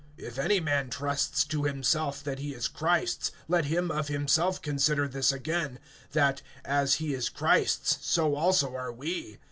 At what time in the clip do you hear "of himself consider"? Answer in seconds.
3.91-5.07